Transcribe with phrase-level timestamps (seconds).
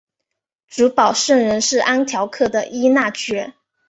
[0.67, 3.53] 主保圣人是安条克的依纳爵。